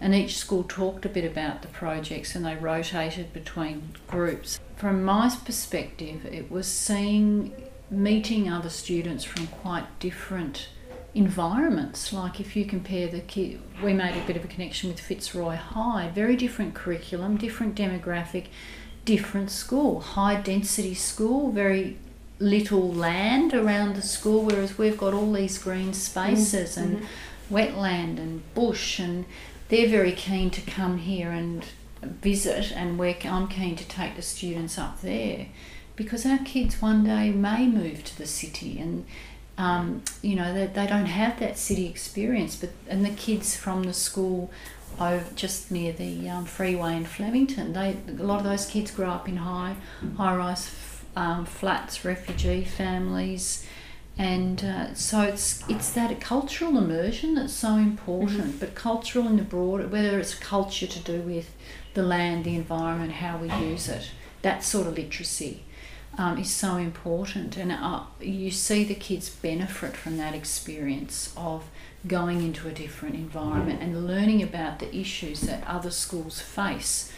and 0.00 0.14
each 0.14 0.36
school 0.36 0.64
talked 0.64 1.04
a 1.04 1.08
bit 1.08 1.24
about 1.24 1.62
the 1.62 1.68
projects 1.68 2.34
and 2.34 2.44
they 2.44 2.56
rotated 2.56 3.32
between 3.32 3.90
groups. 4.06 4.60
From 4.76 5.02
my 5.04 5.28
perspective, 5.44 6.24
it 6.26 6.50
was 6.50 6.68
seeing 6.68 7.52
meeting 7.90 8.48
other 8.48 8.68
students 8.68 9.24
from 9.24 9.46
quite 9.48 9.98
different 9.98 10.68
environments. 11.14 12.12
Like 12.12 12.38
if 12.38 12.54
you 12.54 12.64
compare 12.64 13.08
the 13.08 13.20
kid, 13.20 13.60
we 13.82 13.92
made 13.92 14.16
a 14.16 14.26
bit 14.26 14.36
of 14.36 14.44
a 14.44 14.48
connection 14.48 14.90
with 14.90 15.00
Fitzroy 15.00 15.56
High, 15.56 16.10
very 16.14 16.36
different 16.36 16.74
curriculum, 16.74 17.36
different 17.36 17.74
demographic, 17.74 18.46
different 19.04 19.50
school, 19.50 20.00
high 20.00 20.40
density 20.40 20.94
school, 20.94 21.50
very 21.50 21.96
little 22.38 22.92
land 22.92 23.54
around 23.54 23.96
the 23.96 24.02
school, 24.02 24.44
whereas 24.44 24.78
we've 24.78 24.98
got 24.98 25.12
all 25.12 25.32
these 25.32 25.58
green 25.58 25.92
spaces 25.92 26.76
mm, 26.76 26.82
and 26.82 26.96
mm-hmm. 26.98 27.54
wetland 27.54 28.18
and 28.18 28.54
bush, 28.54 29.00
and 29.00 29.24
they're 29.68 29.88
very 29.88 30.12
keen 30.12 30.50
to 30.50 30.60
come 30.60 30.98
here 30.98 31.30
and 31.30 31.64
visit, 32.02 32.72
and 32.72 32.98
we're, 32.98 33.16
I'm 33.24 33.48
keen 33.48 33.76
to 33.76 33.86
take 33.86 34.16
the 34.16 34.22
students 34.22 34.78
up 34.78 35.00
there. 35.00 35.46
Because 35.96 36.24
our 36.24 36.38
kids 36.38 36.80
one 36.80 37.04
day 37.04 37.30
may 37.30 37.66
move 37.66 38.04
to 38.04 38.18
the 38.18 38.26
city 38.26 38.78
and 38.78 39.04
um, 39.58 40.02
you 40.22 40.36
know 40.36 40.54
they, 40.54 40.66
they 40.66 40.86
don't 40.86 41.06
have 41.06 41.40
that 41.40 41.58
city 41.58 41.86
experience 41.86 42.54
but 42.54 42.70
and 42.88 43.04
the 43.04 43.10
kids 43.10 43.56
from 43.56 43.82
the 43.82 43.92
school 43.92 44.50
over 45.00 45.26
just 45.34 45.70
near 45.70 45.92
the 45.92 46.28
um, 46.28 46.44
freeway 46.44 46.96
in 46.96 47.04
Flemington 47.04 47.72
they 47.72 47.96
a 48.06 48.22
lot 48.22 48.38
of 48.38 48.44
those 48.44 48.66
kids 48.66 48.92
grow 48.92 49.10
up 49.10 49.28
in 49.28 49.38
high 49.38 49.74
high 50.16 50.36
rise 50.36 50.70
um, 51.16 51.44
flats 51.44 52.04
refugee 52.04 52.64
families 52.64 53.66
and 54.18 54.64
uh, 54.64 54.92
so 54.94 55.22
it's 55.22 55.62
it's 55.68 55.90
that 55.92 56.20
cultural 56.20 56.76
immersion 56.76 57.36
that's 57.36 57.52
so 57.52 57.76
important 57.76 58.44
mm-hmm. 58.44 58.58
but 58.58 58.74
cultural 58.74 59.26
in 59.26 59.36
the 59.36 59.42
broad 59.42 59.90
whether 59.90 60.18
it's 60.18 60.34
culture 60.34 60.86
to 60.86 60.98
do 60.98 61.20
with 61.22 61.54
the 61.94 62.02
land 62.02 62.44
the 62.44 62.56
environment 62.56 63.12
how 63.12 63.38
we 63.38 63.50
use 63.64 63.88
it 63.88 64.10
that 64.42 64.62
sort 64.62 64.86
of 64.86 64.96
literacy 64.96 65.62
um, 66.18 66.36
is 66.36 66.50
so 66.50 66.76
important, 66.76 67.56
and 67.56 67.70
uh, 67.70 68.02
you 68.20 68.50
see 68.50 68.82
the 68.82 68.96
kids 68.96 69.30
benefit 69.30 69.96
from 69.96 70.16
that 70.16 70.34
experience 70.34 71.32
of 71.36 71.64
going 72.06 72.42
into 72.42 72.66
a 72.66 72.72
different 72.72 73.14
environment 73.14 73.80
and 73.80 74.06
learning 74.06 74.42
about 74.42 74.80
the 74.80 74.94
issues 74.94 75.42
that 75.42 75.64
other 75.66 75.90
schools 75.90 76.40
face. 76.40 77.12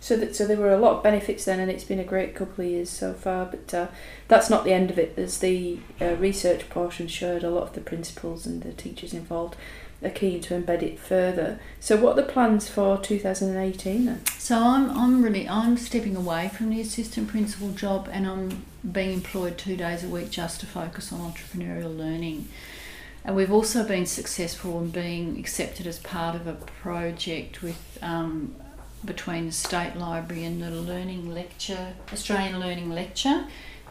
So 0.00 0.16
that 0.16 0.36
so 0.36 0.46
there 0.46 0.56
were 0.56 0.72
a 0.72 0.78
lot 0.78 0.96
of 0.96 1.02
benefits 1.02 1.44
then, 1.44 1.58
and 1.58 1.70
it's 1.70 1.84
been 1.84 1.98
a 1.98 2.04
great 2.04 2.34
couple 2.34 2.64
of 2.64 2.70
years 2.70 2.88
so 2.88 3.12
far. 3.12 3.46
But 3.46 3.74
uh, 3.74 3.86
that's 4.28 4.48
not 4.48 4.64
the 4.64 4.72
end 4.72 4.90
of 4.90 4.98
it. 4.98 5.18
As 5.18 5.38
the 5.38 5.78
uh, 6.00 6.14
research 6.16 6.68
portion 6.70 7.08
showed, 7.08 7.42
a 7.42 7.50
lot 7.50 7.64
of 7.64 7.72
the 7.72 7.80
principals 7.80 8.46
and 8.46 8.62
the 8.62 8.72
teachers 8.72 9.12
involved 9.12 9.56
are 10.02 10.10
keen 10.10 10.40
to 10.40 10.60
embed 10.60 10.82
it 10.82 10.98
further. 10.98 11.58
So, 11.80 11.96
what 11.96 12.12
are 12.12 12.22
the 12.22 12.32
plans 12.32 12.68
for 12.68 12.98
2018 12.98 14.04
then? 14.04 14.26
So, 14.38 14.56
I'm, 14.56 14.90
I'm 14.90 15.22
really 15.22 15.48
I'm 15.48 15.76
stepping 15.76 16.16
away 16.16 16.48
from 16.48 16.70
the 16.70 16.80
assistant 16.80 17.28
principal 17.28 17.72
job 17.72 18.08
and 18.10 18.26
I'm 18.26 18.64
being 18.90 19.12
employed 19.12 19.58
two 19.58 19.76
days 19.76 20.04
a 20.04 20.08
week 20.08 20.30
just 20.30 20.60
to 20.60 20.66
focus 20.66 21.12
on 21.12 21.20
entrepreneurial 21.32 21.96
learning. 21.96 22.48
And 23.24 23.34
we've 23.34 23.52
also 23.52 23.84
been 23.84 24.06
successful 24.06 24.78
in 24.80 24.90
being 24.90 25.38
accepted 25.38 25.86
as 25.86 25.98
part 25.98 26.36
of 26.36 26.46
a 26.46 26.54
project 26.54 27.62
with 27.62 27.98
um, 28.00 28.54
between 29.04 29.46
the 29.46 29.52
State 29.52 29.96
Library 29.96 30.44
and 30.44 30.62
the 30.62 30.70
Learning 30.70 31.32
Lecture, 31.32 31.94
Australian 32.12 32.58
Learning 32.60 32.90
Lecture. 32.90 33.46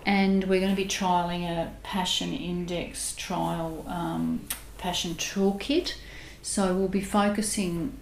And 0.06 0.46
we're 0.46 0.62
going 0.62 0.76
to 0.76 0.82
be 0.82 0.88
trialling 0.88 1.44
a 1.44 1.72
Passion 1.84 2.34
Index 2.34 3.16
trial 3.16 3.86
um, 3.88 4.42
Passion 4.78 5.16
Toolkit. 5.16 5.96
So 6.42 6.76
we'll 6.76 6.88
be 6.88 7.02
focusing 7.02 7.98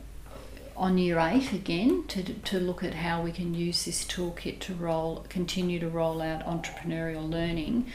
on 0.78 0.98
year 0.98 1.18
eight 1.20 1.54
again 1.54 2.04
to, 2.08 2.22
to 2.22 2.60
look 2.60 2.84
at 2.84 2.96
how 2.96 3.22
we 3.22 3.32
can 3.32 3.54
use 3.54 3.86
this 3.86 4.04
toolkit 4.04 4.60
to 4.60 4.74
roll 4.74 5.26
continue 5.30 5.80
to 5.80 5.88
roll 5.88 6.22
out 6.22 6.46
entrepreneurial 6.46 7.30
learning 7.30 7.86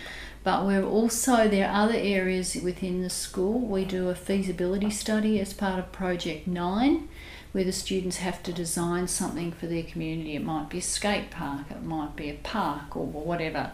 but 0.45 0.64
we're 0.64 0.85
also 0.85 1.47
there 1.47 1.69
are 1.69 1.85
other 1.85 1.97
areas 1.97 2.57
within 2.64 3.02
the 3.02 3.11
school 3.11 3.61
we 3.61 3.85
do 3.85 4.09
a 4.09 4.14
feasibility 4.14 4.90
study 4.90 5.38
as 5.38 5.52
part 5.52 5.79
of 5.79 5.93
project 5.93 6.47
9 6.47 7.07
where 7.52 7.64
the 7.64 7.73
students 7.73 8.19
have 8.19 8.42
to 8.42 8.52
design 8.52 9.07
something 9.09 9.50
for 9.52 9.66
their 9.66 9.83
community 9.83 10.37
it 10.37 10.45
might 10.45 10.69
be 10.69 10.78
a 10.78 10.83
skate 10.83 11.30
park 11.30 11.71
it 11.71 11.83
might 11.83 12.14
be 12.16 12.30
a 12.30 12.35
park 12.35 12.97
or 12.97 13.04
whatever 13.04 13.73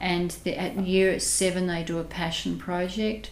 and 0.00 0.32
the, 0.44 0.56
at 0.58 0.76
year 0.78 1.18
7 1.18 1.66
they 1.66 1.82
do 1.82 1.98
a 1.98 2.04
passion 2.04 2.58
project 2.58 3.30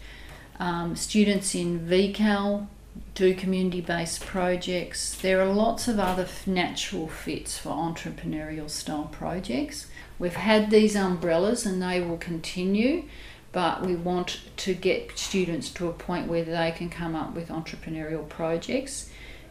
um, 0.58 0.94
students 0.94 1.54
in 1.54 1.80
VCAL 1.80 2.68
do 3.14 3.34
community 3.34 3.80
based 3.80 4.24
projects. 4.24 5.14
There 5.14 5.40
are 5.40 5.52
lots 5.52 5.88
of 5.88 5.98
other 5.98 6.28
natural 6.46 7.08
fits 7.08 7.58
for 7.58 7.70
entrepreneurial 7.70 8.68
style 8.68 9.08
projects. 9.10 9.86
We've 10.18 10.34
had 10.34 10.70
these 10.70 10.96
umbrellas 10.96 11.66
and 11.66 11.82
they 11.82 12.00
will 12.00 12.16
continue, 12.16 13.04
but 13.52 13.84
we 13.84 13.94
want 13.94 14.40
to 14.58 14.74
get 14.74 15.18
students 15.18 15.70
to 15.70 15.88
a 15.88 15.92
point 15.92 16.28
where 16.28 16.44
they 16.44 16.72
can 16.76 16.90
come 16.90 17.14
up 17.14 17.34
with 17.34 17.48
entrepreneurial 17.48 18.28
projects, 18.28 19.10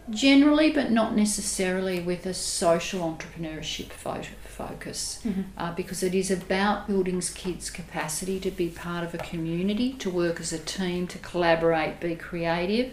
generally, 0.10 0.72
but 0.72 0.92
not 0.92 1.16
necessarily 1.16 2.00
with 2.00 2.26
a 2.26 2.34
social 2.34 3.02
entrepreneurship 3.02 3.92
focus 3.92 5.20
mm-hmm. 5.26 5.42
uh, 5.58 5.74
because 5.74 6.04
it 6.04 6.14
is 6.14 6.30
about 6.30 6.88
building 6.88 7.22
kids' 7.22 7.70
capacity 7.70 8.40
to 8.40 8.52
be 8.52 8.70
part 8.70 9.04
of 9.04 9.14
a 9.14 9.18
community, 9.18 9.94
to 9.94 10.10
work 10.10 10.40
as 10.40 10.54
a 10.54 10.60
team, 10.60 11.08
to 11.08 11.18
collaborate, 11.20 12.00
be 12.00 12.16
creative, 12.16 12.92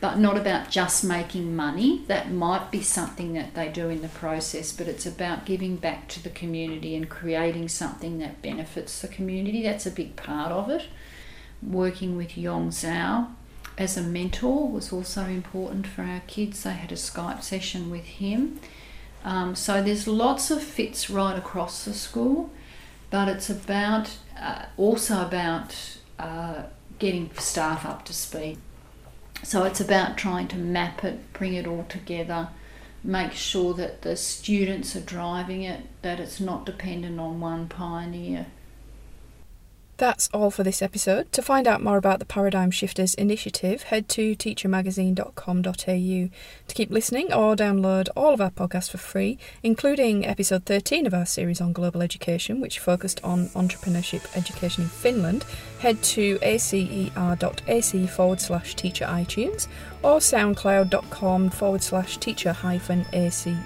but 0.00 0.18
not 0.18 0.36
about 0.36 0.70
just 0.70 1.04
making 1.04 1.54
money. 1.54 2.04
That 2.08 2.32
might 2.32 2.70
be 2.70 2.82
something 2.82 3.34
that 3.34 3.54
they 3.54 3.68
do 3.68 3.88
in 3.88 4.02
the 4.02 4.08
process, 4.08 4.72
but 4.72 4.88
it's 4.88 5.06
about 5.06 5.44
giving 5.44 5.76
back 5.76 6.08
to 6.08 6.22
the 6.22 6.30
community 6.30 6.96
and 6.96 7.08
creating 7.08 7.68
something 7.68 8.18
that 8.18 8.42
benefits 8.42 9.00
the 9.00 9.08
community. 9.08 9.62
That's 9.62 9.86
a 9.86 9.90
big 9.90 10.16
part 10.16 10.50
of 10.50 10.70
it. 10.70 10.86
Working 11.62 12.16
with 12.16 12.36
Yong 12.36 12.70
Zhao 12.70 13.28
as 13.78 13.96
a 13.96 14.02
mentor 14.02 14.68
was 14.68 14.92
also 14.92 15.24
important 15.24 15.86
for 15.86 16.02
our 16.02 16.22
kids. 16.26 16.62
They 16.62 16.72
had 16.72 16.92
a 16.92 16.96
Skype 16.96 17.42
session 17.42 17.90
with 17.90 18.04
him 18.04 18.60
um, 19.24 19.54
so 19.54 19.82
there's 19.82 20.08
lots 20.08 20.50
of 20.50 20.62
fits 20.62 21.08
right 21.08 21.36
across 21.36 21.84
the 21.84 21.94
school, 21.94 22.50
but 23.10 23.28
it's 23.28 23.48
about 23.48 24.10
uh, 24.38 24.64
also 24.76 25.22
about 25.22 25.98
uh, 26.18 26.64
getting 26.98 27.30
staff 27.38 27.84
up 27.84 28.04
to 28.06 28.12
speed. 28.12 28.58
So 29.44 29.64
it's 29.64 29.80
about 29.80 30.16
trying 30.16 30.48
to 30.48 30.56
map 30.56 31.04
it, 31.04 31.32
bring 31.32 31.54
it 31.54 31.66
all 31.66 31.84
together, 31.88 32.48
make 33.02 33.32
sure 33.32 33.74
that 33.74 34.02
the 34.02 34.16
students 34.16 34.94
are 34.96 35.00
driving 35.00 35.62
it, 35.62 35.86
that 36.02 36.20
it's 36.20 36.40
not 36.40 36.66
dependent 36.66 37.18
on 37.18 37.40
one 37.40 37.68
pioneer 37.68 38.46
that's 39.96 40.28
all 40.32 40.50
for 40.50 40.62
this 40.62 40.82
episode. 40.82 41.30
To 41.32 41.42
find 41.42 41.66
out 41.66 41.82
more 41.82 41.96
about 41.96 42.18
the 42.18 42.24
Paradigm 42.24 42.70
Shifters 42.70 43.14
initiative, 43.14 43.84
head 43.84 44.08
to 44.10 44.34
teachermagazine.com.au. 44.34 46.30
To 46.68 46.74
keep 46.74 46.90
listening 46.90 47.32
or 47.32 47.54
download 47.54 48.08
all 48.16 48.34
of 48.34 48.40
our 48.40 48.50
podcasts 48.50 48.90
for 48.90 48.98
free, 48.98 49.38
including 49.62 50.26
episode 50.26 50.64
13 50.64 51.06
of 51.06 51.14
our 51.14 51.26
series 51.26 51.60
on 51.60 51.72
global 51.72 52.02
education, 52.02 52.60
which 52.60 52.78
focused 52.78 53.20
on 53.22 53.48
entrepreneurship 53.48 54.36
education 54.36 54.84
in 54.84 54.90
Finland, 54.90 55.44
head 55.80 56.02
to 56.02 56.38
acer.ac 56.42 58.06
forward 58.08 58.40
slash 58.40 58.74
teacher 58.74 59.04
iTunes 59.06 59.68
or 60.02 60.18
soundcloud.com 60.18 61.50
forward 61.50 61.82
slash 61.82 62.18
teacher 62.18 62.52
hyphen 62.52 63.06
acer. 63.12 63.56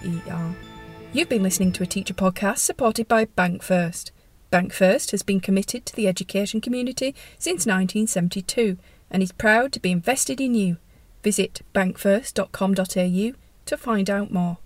You've 1.13 1.29
been 1.29 1.43
listening 1.43 1.73
to 1.73 1.83
a 1.83 1.87
teacher 1.87 2.15
podcast 2.15 2.59
supported 2.59 3.09
by 3.09 3.25
Bank 3.25 3.63
First. 3.63 4.13
Bank 4.51 4.73
First 4.73 5.11
has 5.11 5.23
been 5.23 5.41
committed 5.41 5.85
to 5.87 5.97
the 5.97 6.09
education 6.09 6.61
community 6.61 7.15
since 7.39 7.67
1972 7.67 8.79
and 9.11 9.23
is 9.23 9.33
proud 9.33 9.73
to 9.73 9.81
be 9.81 9.91
invested 9.91 10.41
in 10.41 10.55
you. 10.55 10.77
Visit 11.23 11.63
bankfirst.com.au 11.73 13.33
to 13.67 13.77
find 13.77 14.11
out 14.11 14.31
more. 14.31 14.59